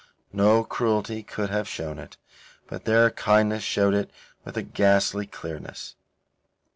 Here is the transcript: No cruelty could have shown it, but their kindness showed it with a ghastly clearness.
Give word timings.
No 0.33 0.63
cruelty 0.63 1.21
could 1.21 1.51
have 1.51 1.67
shown 1.69 1.99
it, 1.99 2.17
but 2.65 2.85
their 2.85 3.11
kindness 3.11 3.61
showed 3.61 3.93
it 3.93 4.09
with 4.43 4.57
a 4.57 4.63
ghastly 4.63 5.27
clearness. 5.27 5.93